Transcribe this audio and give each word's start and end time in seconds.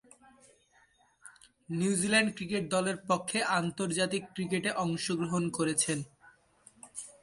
New Zealand 1.69 2.29
cricket 2.37 2.63
দলের 2.75 2.97
পক্ষে 3.09 3.39
আন্তর্জাতিক 3.59 4.23
ক্রিকেটে 4.35 4.69
অংশগ্রহণ 4.83 5.43
করেছেন। 5.57 5.99